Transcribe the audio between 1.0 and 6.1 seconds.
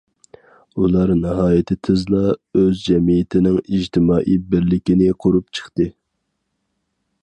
ناھايىتى تېزلا ئۆز جەمئىيىتىنىڭ ئىجتىمائىي بىرلىكىنى قۇرۇپ چىقتى.